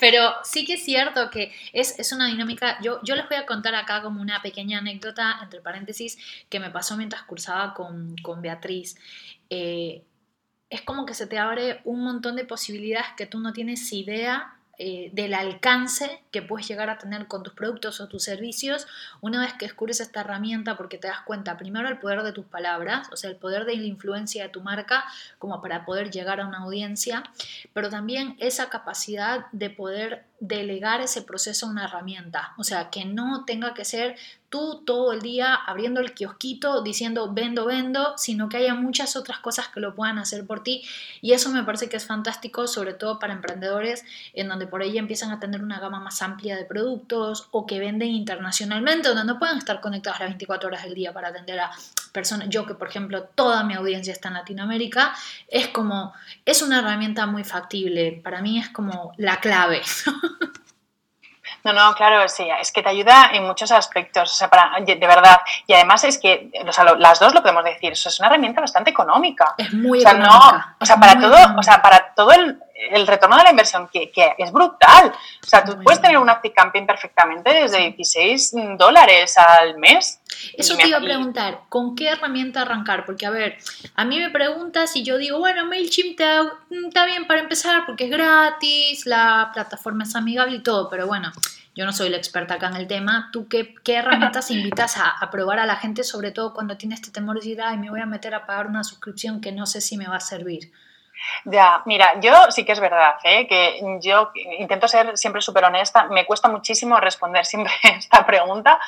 [0.00, 3.46] Pero sí que es cierto que es, es, una dinámica, yo, yo les voy a
[3.46, 8.40] contar acá como una pequeña anécdota, entre paréntesis, que me pasó mientras cursaba con, con
[8.40, 8.96] Beatriz.
[9.50, 10.02] Eh,
[10.70, 14.56] es como que se te abre un montón de posibilidades que tú no tienes idea
[14.78, 18.86] eh, del alcance que puedes llegar a tener con tus productos o tus servicios
[19.20, 22.44] una vez que descubres esta herramienta porque te das cuenta primero el poder de tus
[22.46, 25.04] palabras, o sea, el poder de la influencia de tu marca
[25.38, 27.22] como para poder llegar a una audiencia,
[27.72, 33.04] pero también esa capacidad de poder delegar ese proceso a una herramienta, o sea, que
[33.04, 34.16] no tenga que ser
[34.50, 39.38] tú todo el día abriendo el kiosquito diciendo vendo, vendo, sino que haya muchas otras
[39.40, 40.84] cosas que lo puedan hacer por ti.
[41.20, 44.96] Y eso me parece que es fantástico, sobre todo para emprendedores en donde por ahí
[44.96, 49.38] empiezan a tener una gama más amplia de productos o que venden internacionalmente, donde no
[49.38, 51.72] pueden estar conectados las 24 horas del día para atender a
[52.14, 52.48] personas.
[52.48, 55.12] Yo que, por ejemplo, toda mi audiencia está en Latinoamérica,
[55.48, 56.14] es como,
[56.46, 58.20] es una herramienta muy factible.
[58.24, 59.82] Para mí es como la clave.
[61.62, 64.96] No, no, claro, sí, es que te ayuda en muchos aspectos, o sea, para, de
[64.96, 65.40] verdad.
[65.66, 68.60] Y además es que, o sea, las dos lo podemos decir, eso es una herramienta
[68.60, 69.54] bastante económica.
[69.56, 70.76] Es muy o sea, económica.
[70.78, 74.10] o sea, para todo, o sea, para todo el, el retorno de la inversión, que,
[74.10, 75.12] que, es brutal.
[75.42, 80.20] O sea, tú puedes tener un Camping perfectamente desde 16 dólares al mes.
[80.56, 83.04] Eso te iba a preguntar, ¿con qué herramienta arrancar?
[83.06, 83.58] Porque, a ver,
[83.94, 88.04] a mí me preguntas y yo digo, bueno, MailChimp mm, está bien para empezar porque
[88.04, 91.32] es gratis, la plataforma es amigable y todo, pero bueno,
[91.76, 93.30] yo no soy la experta acá en el tema.
[93.32, 96.96] ¿Tú qué, qué herramientas invitas a, a, probar a la gente, sobre todo cuando tiene
[96.96, 99.66] este temor de decir, ay, me voy a meter a pagar una suscripción que no
[99.66, 100.72] sé si me va a servir?
[101.44, 103.46] Ya, mira, yo sí que es verdad, ¿eh?
[103.46, 108.78] que yo intento ser siempre súper honesta, me cuesta muchísimo responder siempre esta pregunta,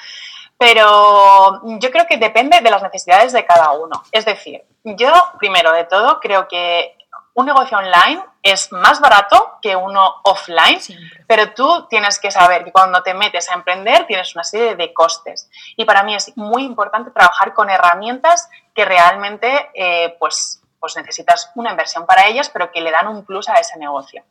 [0.59, 4.03] pero yo creo que depende de las necesidades de cada uno.
[4.11, 6.97] Es decir, yo primero de todo creo que
[7.37, 10.81] un negocio online es más barato que uno offline,
[11.27, 14.95] pero tú tienes que saber que cuando te metes a emprender tienes una serie de
[14.95, 15.51] costes.
[15.77, 21.51] Y para mí es muy importante trabajar con herramientas que realmente eh, pues, pues necesitas
[21.55, 24.25] una inversión para ellas, pero que le dan un plus a ese negocio.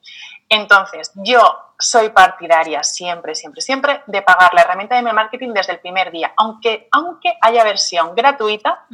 [0.50, 5.74] Entonces, yo soy partidaria siempre, siempre, siempre de pagar la herramienta de email marketing desde
[5.74, 8.86] el primer día, aunque, aunque haya versión gratuita,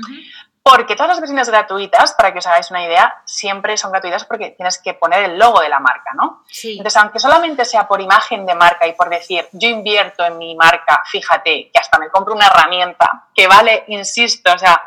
[0.63, 4.51] porque todas las versiones gratuitas, para que os hagáis una idea, siempre son gratuitas porque
[4.51, 6.43] tienes que poner el logo de la marca, ¿no?
[6.63, 10.55] Entonces, aunque solamente sea por imagen de marca y por decir, yo invierto en mi
[10.55, 14.83] marca, fíjate que hasta me compro una herramienta que vale, insisto, o sea,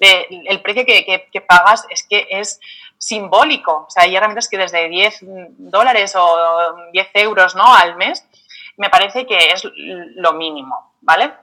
[0.00, 2.60] el precio que, pagas es que es
[2.98, 3.86] simbólico.
[3.86, 5.18] O sea, hay herramientas que desde 10
[5.58, 7.74] dólares o 10 euros ¿no?
[7.74, 8.26] al mes
[8.76, 11.34] me parece que es lo mínimo, ¿vale?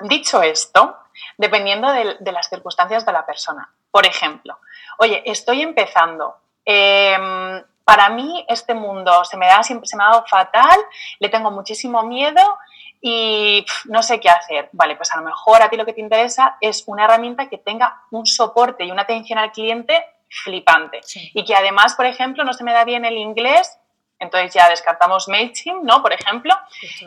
[0.00, 0.96] Dicho esto,
[1.36, 3.68] dependiendo de, las circunstancias de la persona.
[3.90, 4.58] Por ejemplo,
[4.98, 6.36] oye, estoy empezando.
[6.64, 10.78] Em, para mí este mundo se me, da, se me ha dado fatal,
[11.18, 12.40] le tengo muchísimo miedo
[13.00, 14.68] y no sé qué hacer.
[14.72, 17.58] Vale, pues a lo mejor a ti lo que te interesa es una herramienta que
[17.58, 21.00] tenga un soporte y una atención al cliente flipante.
[21.34, 23.78] Y que además, por ejemplo, no se me da bien el inglés,
[24.18, 26.02] entonces ya descartamos MailChimp, ¿no?
[26.02, 26.54] Por ejemplo,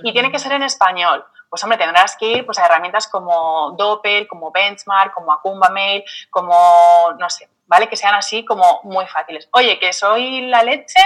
[0.03, 1.25] y tiene que ser en español.
[1.49, 6.03] Pues hombre, tendrás que ir pues, a herramientas como Doppel, como Benchmark, como Akumba Mail,
[6.31, 7.87] como, no sé, ¿vale?
[7.87, 9.47] Que sean así como muy fáciles.
[9.51, 10.99] Oye, que soy la leche,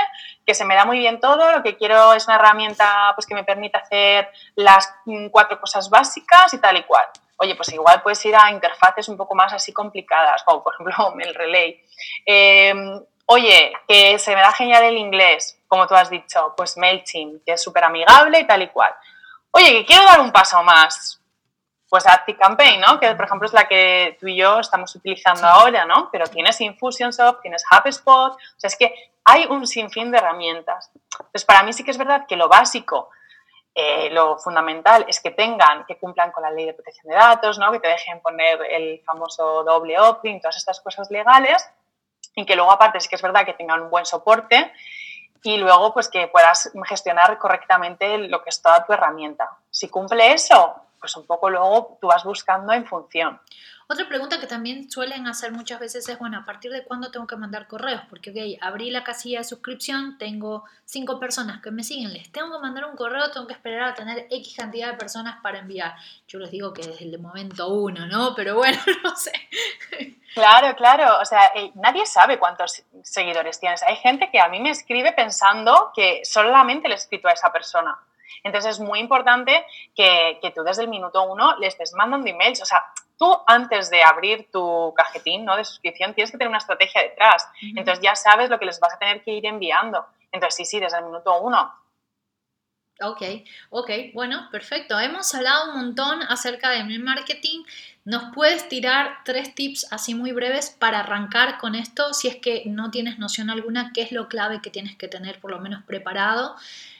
[0.46, 3.36] que se me da muy bien todo, lo que quiero es una herramienta pues, que
[3.36, 4.94] me permita hacer las
[5.32, 7.06] cuatro cosas básicas y tal y cual.
[7.38, 11.14] Oye, pues igual puedes ir a interfaces un poco más así complicadas, como por ejemplo
[11.20, 11.80] el relay.
[12.26, 17.44] Em, oye, que se me da genial el inglés, como tú has dicho, pues MailChimp,
[17.46, 18.94] que es súper amigable y tal y cual.
[19.52, 21.22] Oye, que quiero dar un paso más,
[21.90, 23.00] pues ActiveCampaign, ¿no?
[23.00, 26.10] Que por ejemplo es la que tú y yo estamos utilizando ahora, ¿no?
[26.12, 30.90] Pero tienes Infusionsoft, tienes HubSpot, o sea, es que hay un sinfín de herramientas.
[30.96, 33.10] Entonces, para mí sí que es verdad que lo básico,
[33.76, 37.60] eh, lo fundamental es que tengan, que cumplan con la ley de protección de datos,
[37.60, 37.72] ¿no?
[37.72, 41.70] Que te dejen poner el famoso doble opt-in, todas estas cosas legales,
[42.36, 44.72] y que luego aparte sí que es verdad que tengan un buen soporte
[45.44, 49.50] y luego pues que puedas gestionar correctamente lo que es toda tu herramienta.
[49.70, 50.76] Si cumple eso,
[51.08, 53.40] pues un poco luego tú vas buscando en función.
[53.90, 57.26] Otra pregunta que también suelen hacer muchas veces es, bueno, ¿a partir de cuándo tengo
[57.26, 58.02] que mandar correos?
[58.10, 62.52] Porque, ok, abrí la casilla de suscripción, tengo cinco personas que me siguen, les tengo
[62.52, 65.96] que mandar un correo, tengo que esperar a tener X cantidad de personas para enviar.
[66.28, 68.36] Yo les digo que desde el momento uno, ¿no?
[68.36, 69.32] Pero bueno, no sé.
[70.34, 71.20] Claro, claro.
[71.22, 73.82] O sea, eh, nadie sabe cuántos seguidores tienes.
[73.84, 77.54] Hay gente que a mí me escribe pensando que solamente le he escrito a esa
[77.54, 77.98] persona.
[78.44, 82.62] Entonces es muy importante que, que tú desde el minuto uno le estés mandando emails.
[82.62, 82.84] O sea,
[83.18, 85.58] tú antes de abrir tu cajetín ¿no?
[85.58, 87.48] de suscripción tienes que tener una estrategia detrás.
[87.62, 90.06] Entonces ya sabes lo que les vas a tener que ir enviando.
[90.32, 91.74] Entonces sí, sí, desde el minuto uno.
[93.00, 93.22] Ok,
[93.70, 95.00] ok, bueno, perfecto.
[95.00, 97.64] Hemos hablado un montón acerca de mi marketing.
[98.06, 102.14] ¿Nos puedes tirar tres tips así muy breves para arrancar con esto?
[102.14, 105.40] Si es que no tienes noción alguna, ¿qué es lo clave que tienes que tener
[105.40, 106.56] por lo menos preparado?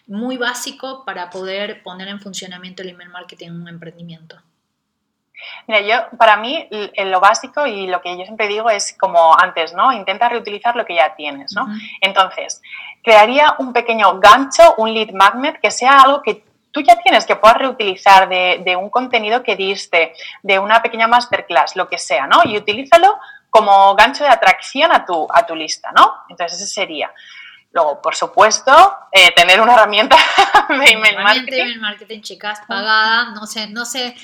[0.08, 4.38] Muy básico para poder poner en funcionamiento el email marketing en un emprendimiento.
[5.68, 6.68] Mira, yo, para mí,
[6.98, 9.92] lo básico y lo que yo siempre digo es como antes, ¿no?
[9.92, 11.68] Intenta reutilizar lo que ya tienes, ¿no?
[12.02, 12.62] Entonces,
[13.04, 17.36] crearía un pequeño gancho, un lead magnet, que sea algo que tú ya tienes, que
[17.36, 22.42] puedas reutilizar de, un contenido que diste, de una pequeña masterclass, lo que sea, ¿no?
[22.46, 23.18] Y utilízalo
[23.50, 26.14] como gancho de atracción a tu, a tu lista, ¿no?
[26.30, 27.12] Entonces, ese sería.
[27.78, 28.72] Luego, por supuesto,
[29.12, 30.16] eh, tener una herramienta
[30.70, 31.52] de email marketing.
[31.52, 34.16] De email marketing, chicas, pagada, no sé, no sé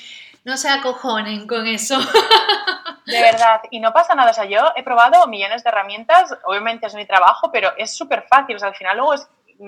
[0.44, 1.98] no se acojonen con eso.
[3.06, 4.30] De verdad, y no pasa nada.
[4.30, 8.26] O sea, yo he probado millones de herramientas, obviamente es mi trabajo, pero es súper
[8.28, 8.56] fácil.
[8.56, 9.14] O sea, al final luego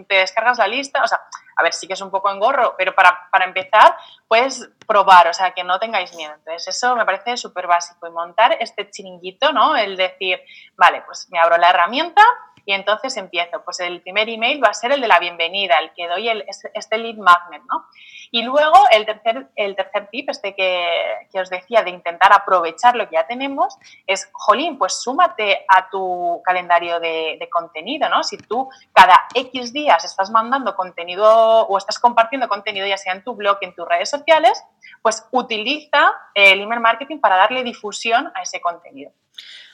[0.08, 1.20] te descargas la lista, o sea,
[1.56, 3.96] a ver, sí que es un poco engorro, pero para, para empezar
[4.26, 6.34] puedes probar, o sea, que no tengáis miedo.
[6.34, 8.06] Entonces, eso me parece súper básico.
[8.06, 9.76] Y montar este chiringuito, ¿no?
[9.76, 10.40] El decir,
[10.76, 12.22] vale, pues me abro la herramienta,
[12.66, 13.62] y entonces empiezo.
[13.64, 16.44] Pues el primer email va a ser el de la bienvenida, el que doy el,
[16.74, 17.86] este lead magnet, ¿no?
[18.32, 20.84] Y luego el tercer, el tercer tip, este que,
[21.32, 25.88] que, os decía, de intentar aprovechar lo que ya tenemos, es, jolín, pues súmate a
[25.88, 28.24] tu calendario de, contenido, ¿no?
[28.24, 33.22] Si tú cada X días estás mandando contenido o estás compartiendo contenido, ya sea en
[33.22, 34.62] tu blog, en tus redes sociales,
[35.00, 39.12] pues utiliza el email marketing para darle difusión a ese contenido.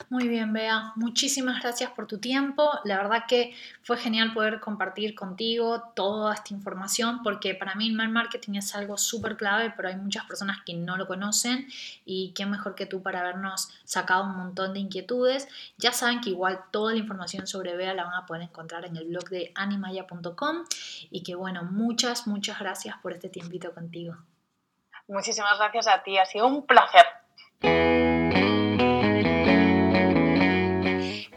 [0.08, 0.92] Muy bien, Bea.
[0.96, 2.70] Muchísimas gracias por tu tiempo.
[2.84, 7.92] La verdad que fue genial poder compartir contigo toda esta información porque para mí el
[7.92, 11.66] email marketing es algo súper clave, pero hay muchas personas que no lo conocen
[12.04, 15.48] y qué mejor que tú para habernos sacado un montón de inquietudes.
[15.78, 18.96] Ya saben que igual toda la información sobre Bea la van a poder encontrar en
[18.96, 20.64] el blog de animaya.com
[21.10, 24.16] y que bueno, muchas, muchas gracias por este tiempito contigo.
[25.08, 27.04] Muchísimas gracias a ti, ha sido un placer.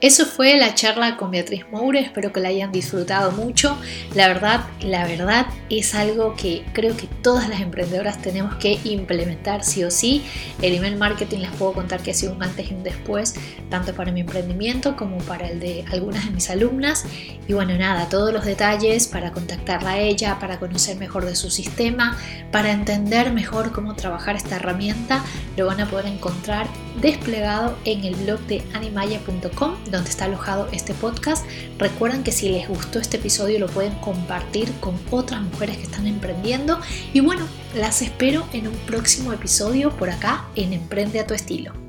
[0.05, 3.75] Eso fue la charla con Beatriz Moure, espero que la hayan disfrutado mucho.
[4.13, 9.63] La verdad, la verdad es algo que creo que todas las emprendedoras tenemos que implementar
[9.63, 10.23] sí o sí.
[10.61, 13.33] El email marketing les puedo contar que ha sido un antes y un después,
[13.71, 17.03] tanto para mi emprendimiento como para el de algunas de mis alumnas.
[17.47, 21.49] Y bueno, nada, todos los detalles para contactarla a ella, para conocer mejor de su
[21.49, 22.15] sistema,
[22.51, 25.25] para entender mejor cómo trabajar esta herramienta,
[25.57, 26.67] lo van a poder encontrar
[27.01, 31.45] desplegado en el blog de animaya.com donde está alojado este podcast.
[31.77, 36.07] Recuerden que si les gustó este episodio lo pueden compartir con otras mujeres que están
[36.07, 36.79] emprendiendo.
[37.13, 41.84] Y bueno, las espero en un próximo episodio por acá en Emprende a tu estilo.